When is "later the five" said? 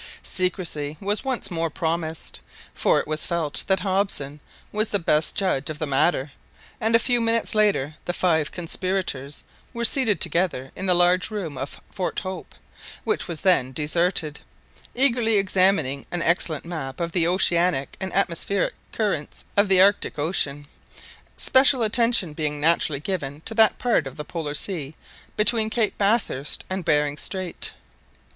7.53-8.51